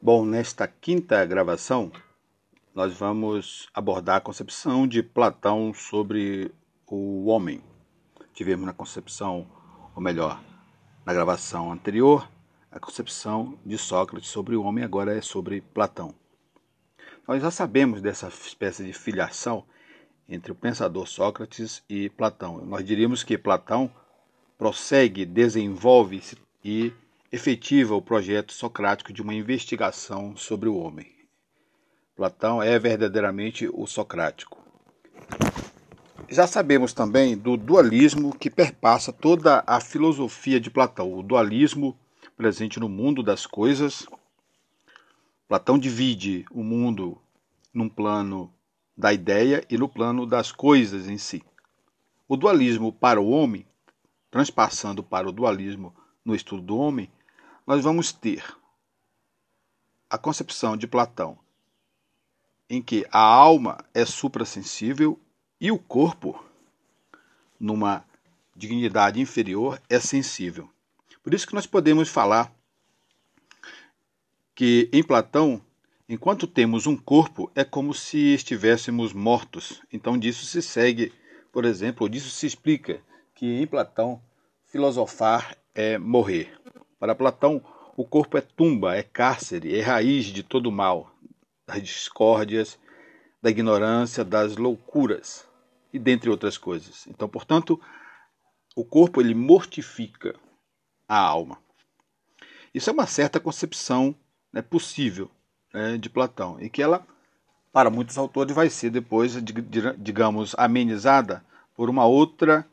[0.00, 1.90] Bom, nesta quinta gravação,
[2.72, 6.54] nós vamos abordar a concepção de Platão sobre
[6.86, 7.60] o homem.
[8.32, 9.44] Tivemos na concepção,
[9.96, 10.40] ou melhor,
[11.04, 12.30] na gravação anterior,
[12.70, 16.14] a concepção de Sócrates sobre o homem, agora é sobre Platão.
[17.26, 19.64] Nós já sabemos dessa espécie de filiação
[20.28, 22.64] entre o pensador Sócrates e Platão.
[22.64, 23.90] Nós diríamos que Platão
[24.56, 26.22] prossegue, desenvolve
[26.64, 26.92] e
[27.30, 31.14] efetiva o projeto socrático de uma investigação sobre o homem.
[32.16, 34.58] Platão é verdadeiramente o socrático.
[36.28, 41.98] Já sabemos também do dualismo que perpassa toda a filosofia de Platão, o dualismo
[42.36, 44.06] presente no mundo das coisas.
[45.46, 47.18] Platão divide o mundo
[47.72, 48.52] num plano
[48.96, 51.42] da ideia e no plano das coisas em si.
[52.26, 53.66] O dualismo para o homem,
[54.30, 55.94] transpassando para o dualismo
[56.28, 57.10] no estudo do homem,
[57.66, 58.44] nós vamos ter
[60.10, 61.38] a concepção de Platão
[62.68, 65.18] em que a alma é suprassensível
[65.58, 66.44] e o corpo,
[67.58, 68.04] numa
[68.54, 70.68] dignidade inferior, é sensível.
[71.22, 72.52] Por isso que nós podemos falar
[74.54, 75.62] que em Platão,
[76.06, 79.80] enquanto temos um corpo, é como se estivéssemos mortos.
[79.90, 81.10] Então disso se segue,
[81.50, 83.00] por exemplo, ou disso se explica
[83.34, 84.20] que em Platão
[84.66, 86.60] filosofar é morrer.
[86.98, 87.62] Para Platão,
[87.96, 91.14] o corpo é tumba, é cárcere, é raiz de todo mal,
[91.64, 92.76] das discórdias,
[93.40, 95.46] da ignorância, das loucuras
[95.92, 97.06] e dentre outras coisas.
[97.06, 97.80] Então, portanto,
[98.74, 100.34] o corpo ele mortifica
[101.06, 101.58] a alma.
[102.74, 104.12] Isso é uma certa concepção
[104.52, 105.30] né, possível
[105.72, 107.06] né, de Platão e que ela,
[107.72, 109.36] para muitos autores, vai ser depois,
[109.96, 111.44] digamos, amenizada
[111.76, 112.66] por uma outra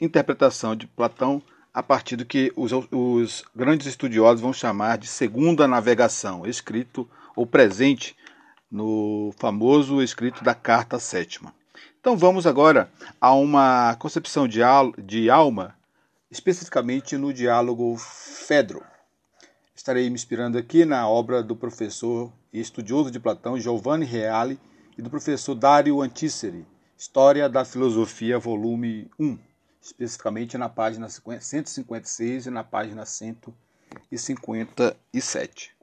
[0.00, 5.68] interpretação de Platão a partir do que os, os grandes estudiosos vão chamar de segunda
[5.68, 8.16] navegação, escrito ou presente
[8.70, 11.54] no famoso escrito da Carta Sétima.
[12.00, 14.60] Então vamos agora a uma concepção de,
[14.98, 15.74] de alma,
[16.30, 18.82] especificamente no diálogo Fedro.
[19.74, 24.58] Estarei me inspirando aqui na obra do professor e estudioso de Platão Giovanni Reale
[24.96, 26.66] e do professor Dario Anticeri,
[26.96, 29.38] História da Filosofia, volume 1
[29.80, 35.78] especificamente na página 156 e na página 157.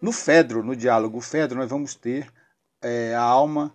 [0.00, 2.32] No Fedro, no diálogo Fedro, nós vamos ter
[2.82, 3.72] é, a alma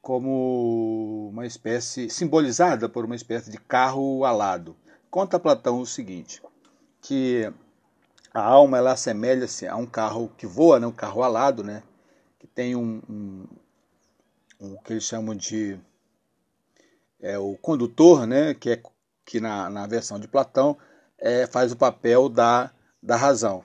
[0.00, 4.76] como uma espécie, simbolizada por uma espécie de carro alado.
[5.10, 6.42] Conta Platão o seguinte,
[7.00, 7.52] que
[8.34, 11.82] a alma ela assemelha-se a um carro que voa, né, um carro alado, né,
[12.38, 13.46] que tem um, um,
[14.60, 15.78] um que eles chamam de
[17.22, 18.82] é, o condutor, né, que, é,
[19.24, 20.76] que na, na versão de Platão
[21.18, 23.64] é, faz o papel da, da razão.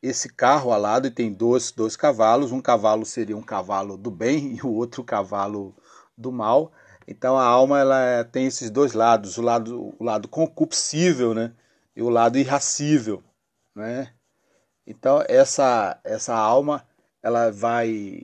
[0.00, 4.62] Esse carro alado tem dois, dois cavalos, um cavalo seria um cavalo do bem e
[4.62, 5.74] o outro cavalo
[6.16, 6.70] do mal.
[7.06, 11.52] Então a alma ela tem esses dois lados, o lado, o lado concupiscível né,
[11.96, 13.24] e o lado irracível.
[13.74, 14.12] Né?
[14.86, 16.86] Então essa, essa alma
[17.22, 18.22] ela vai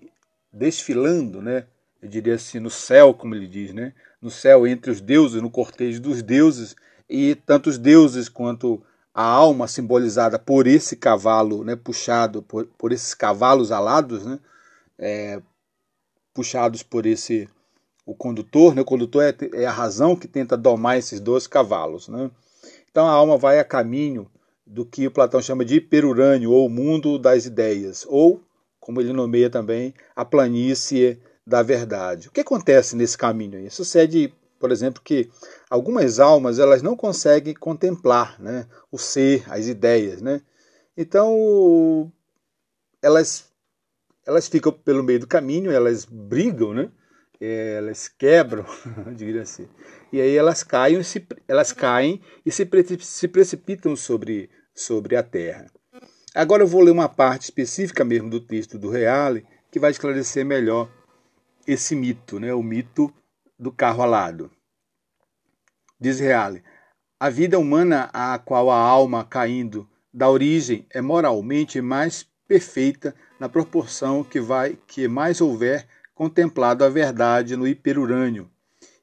[0.53, 1.67] desfilando, né,
[2.05, 5.51] eu diria assim, no céu, como ele diz, né, no céu entre os deuses, no
[5.51, 6.77] cortejo dos deuses,
[7.09, 8.83] e tanto os deuses quanto
[9.15, 14.39] a alma simbolizada por esse cavalo, né, puxado por, por esses cavalos alados, né,
[14.99, 15.41] é,
[16.35, 17.49] puxados por esse
[18.05, 22.09] o condutor, né, o condutor é, é, a razão que tenta domar esses dois cavalos,
[22.09, 22.31] né.
[22.91, 24.31] Então a alma vai a caminho
[24.67, 28.43] do que Platão chama de hiperurânio ou mundo das ideias, ou
[28.79, 32.28] como ele nomeia também a planície da verdade.
[32.28, 33.59] O que acontece nesse caminho?
[33.59, 35.31] Isso sucede, por exemplo, que
[35.69, 40.22] algumas almas elas não conseguem contemplar né, o ser, as ideias.
[40.22, 40.41] Né?
[40.97, 42.10] Então,
[43.03, 43.50] elas,
[44.27, 46.91] elas ficam pelo meio do caminho, elas brigam, né?
[47.41, 48.65] elas quebram,
[49.15, 49.69] diria assim.
[50.12, 52.69] E aí elas caem, se, elas caem e se,
[53.00, 55.66] se precipitam sobre, sobre a terra.
[56.34, 60.44] Agora eu vou ler uma parte específica mesmo do texto do Reale que vai esclarecer
[60.44, 60.88] melhor
[61.66, 63.12] esse mito, né, o mito
[63.58, 64.50] do carro alado.
[65.99, 66.62] Diz Reale:
[67.19, 73.49] a vida humana a qual a alma caindo dá origem é moralmente mais perfeita na
[73.49, 78.49] proporção que vai que mais houver contemplado a verdade no hiperurânio,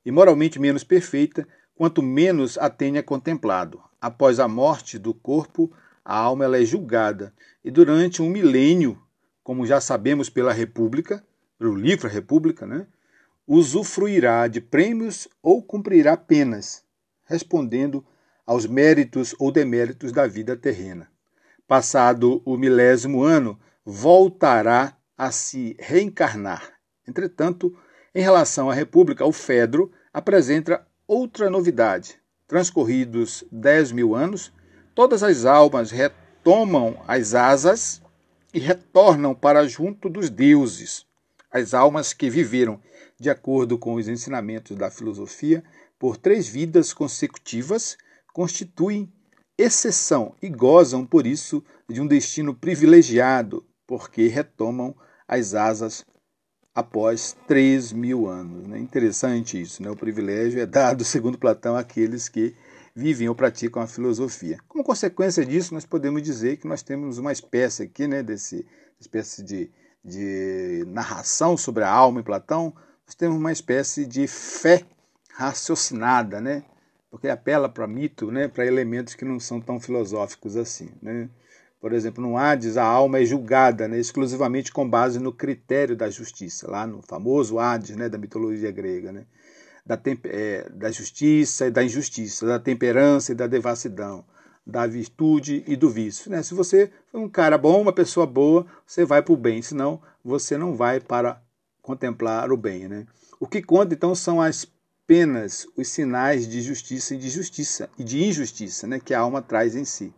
[0.05, 3.81] e moralmente menos perfeita quanto menos a tenha contemplado.
[3.99, 5.71] Após a morte do corpo,
[6.05, 9.01] a alma é julgada, e durante um milênio,
[9.43, 11.23] como já sabemos pela República,
[11.61, 12.87] pelo livro A República, né,
[13.45, 16.83] usufruirá de prêmios ou cumprirá penas,
[17.23, 18.03] respondendo
[18.47, 21.07] aos méritos ou deméritos da vida terrena.
[21.67, 26.67] Passado o milésimo ano, voltará a se reencarnar.
[27.07, 27.77] Entretanto,
[28.15, 32.19] em relação à República, o Fedro apresenta outra novidade.
[32.47, 34.51] Transcorridos dez mil anos,
[34.95, 38.01] todas as almas retomam as asas
[38.51, 41.05] e retornam para junto dos deuses.
[41.51, 42.79] As almas que viveram
[43.19, 45.63] de acordo com os ensinamentos da filosofia
[45.99, 47.97] por três vidas consecutivas
[48.33, 49.11] constituem
[49.57, 54.95] exceção e gozam, por isso, de um destino privilegiado, porque retomam
[55.27, 56.05] as asas
[56.73, 58.67] após três mil anos.
[58.67, 58.79] Né?
[58.79, 59.91] Interessante isso, né?
[59.91, 62.55] o privilégio é dado, segundo Platão, àqueles que
[62.95, 64.57] vivem ou praticam a filosofia.
[64.67, 68.65] Como consequência disso, nós podemos dizer que nós temos uma espécie aqui, né, desse
[68.99, 69.71] espécie de,
[70.03, 72.73] de narração sobre a alma em Platão,
[73.05, 74.83] nós temos uma espécie de fé
[75.33, 76.63] raciocinada, né?
[77.09, 78.47] porque apela para mito, né?
[78.47, 80.89] para elementos que não são tão filosóficos assim.
[81.01, 81.29] Né?
[81.79, 83.99] Por exemplo, no Hades, a alma é julgada né?
[83.99, 88.07] exclusivamente com base no critério da justiça, lá no famoso Hades né?
[88.07, 89.11] da mitologia grega.
[89.11, 89.25] Né?
[89.85, 94.23] Da, é, da justiça e da injustiça, da temperança e da devassidão,
[94.65, 96.29] da virtude e do vício.
[96.29, 96.43] Né?
[96.43, 100.01] Se você for um cara bom, uma pessoa boa, você vai para o bem, senão
[100.23, 101.41] você não vai para
[101.81, 102.87] contemplar o bem.
[102.87, 103.05] Né?
[103.39, 104.67] O que conta então são as
[105.07, 108.99] penas, os sinais de justiça e de justiça e de injustiça né?
[108.99, 110.13] que a alma traz em si.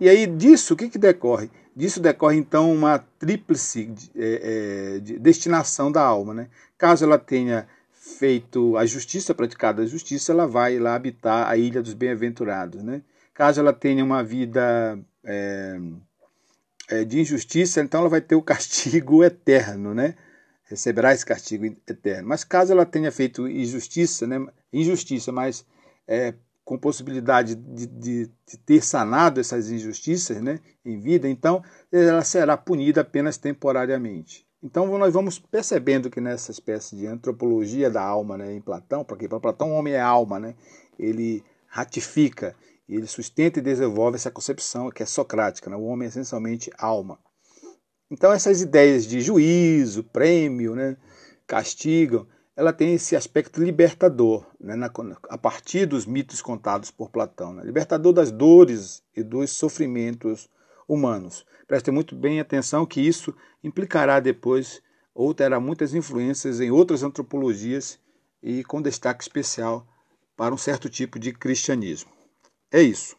[0.00, 1.50] E aí disso, o que, que decorre?
[1.76, 6.34] Disso decorre então uma tríplice é, é, de destinação da alma.
[6.34, 6.48] Né?
[6.78, 11.82] Caso ela tenha feito a justiça, praticado a justiça, ela vai lá habitar a ilha
[11.82, 12.82] dos bem-aventurados.
[12.82, 13.02] Né?
[13.34, 15.76] Caso ela tenha uma vida é,
[16.88, 20.14] é de injustiça, então ela vai ter o castigo eterno, né?
[20.64, 22.28] receberá esse castigo eterno.
[22.28, 24.46] Mas caso ela tenha feito injustiça, né?
[24.72, 25.64] injustiça, mas
[26.08, 26.34] é,
[26.64, 32.56] com possibilidade de, de, de, ter sanado essas injustiças né, em vida, então ela será
[32.56, 34.46] punida apenas temporariamente.
[34.62, 39.28] Então nós vamos percebendo que nessa espécie de antropologia da alma né, em Platão, porque
[39.28, 40.54] para Platão o homem é alma, né,
[40.98, 42.56] ele ratifica,
[42.88, 47.18] ele sustenta e desenvolve essa concepção que é socrática, né, o homem é essencialmente alma.
[48.10, 50.96] Então essas ideias de juízo, prêmio, né,
[51.46, 54.90] castigo, ela tem esse aspecto libertador, né, na,
[55.28, 57.52] a partir dos mitos contados por Platão.
[57.52, 60.48] Né, libertador das dores e dos sofrimentos
[60.86, 61.44] humanos.
[61.66, 64.82] Prestem muito bem atenção que isso implicará depois
[65.14, 67.98] ou terá muitas influências em outras antropologias
[68.42, 69.86] e com destaque especial
[70.36, 72.13] para um certo tipo de cristianismo.
[72.72, 73.16] É isso.